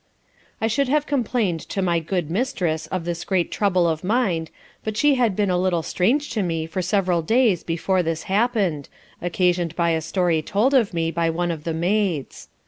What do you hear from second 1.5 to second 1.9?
to